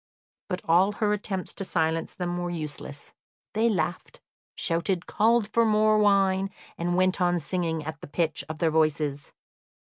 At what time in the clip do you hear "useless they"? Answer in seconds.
2.49-3.69